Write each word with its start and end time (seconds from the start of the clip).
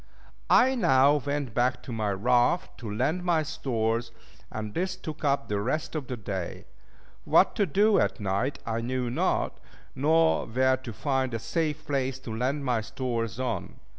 I 0.49 0.73
now 0.73 1.17
went 1.17 1.53
back 1.53 1.83
to 1.83 1.91
my 1.91 2.09
raft 2.13 2.79
to 2.79 2.91
land 2.91 3.23
my 3.23 3.43
stores, 3.43 4.11
and 4.49 4.73
this 4.73 4.95
took 4.95 5.23
up 5.23 5.47
the 5.47 5.61
rest 5.61 5.93
of 5.93 6.07
the 6.07 6.17
day. 6.17 6.65
What 7.23 7.55
to 7.57 7.67
do 7.67 7.99
at 7.99 8.19
night 8.19 8.57
I 8.65 8.81
knew 8.81 9.11
not, 9.11 9.59
nor 9.93 10.47
where 10.47 10.77
to 10.77 10.91
find 10.91 11.35
a 11.35 11.37
safe 11.37 11.85
place 11.85 12.17
to 12.21 12.35
land 12.35 12.65
my 12.65 12.81
stores 12.81 13.39
on. 13.39 13.75